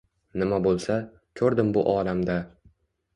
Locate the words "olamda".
1.93-2.39